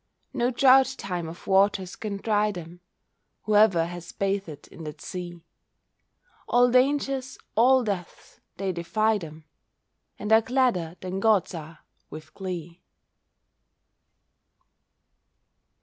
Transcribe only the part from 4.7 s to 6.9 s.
that sea, All